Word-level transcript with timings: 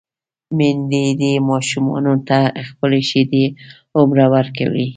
ميندې 0.57 1.05
دې 1.21 1.33
ماشومانو 1.49 2.13
ته 2.27 2.37
خپلې 2.69 2.99
شېدې 3.09 3.45
هرومرو 3.91 4.25
ورکوي 4.35 4.87